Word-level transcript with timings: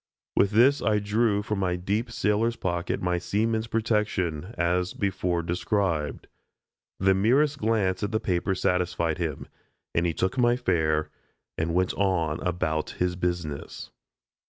With 0.35 0.49
this 0.49 0.81
I 0.81 0.97
drew 0.97 1.43
from 1.43 1.59
my 1.59 1.75
deep 1.75 2.09
sailor's 2.11 2.55
pocket 2.55 3.03
my 3.03 3.19
seaman's 3.19 3.67
protection, 3.67 4.51
as 4.57 4.95
before 4.95 5.43
described. 5.43 6.25
The 6.97 7.13
merest 7.13 7.59
glance 7.59 8.01
at 8.01 8.11
the 8.11 8.19
paper 8.19 8.55
satisfied 8.55 9.19
him, 9.19 9.47
and 9.93 10.07
he 10.07 10.13
took 10.15 10.39
my 10.39 10.55
fare 10.55 11.11
and 11.55 11.75
went 11.75 11.93
on 11.93 12.39
about 12.39 12.89
his 12.97 13.15
business. 13.15 13.91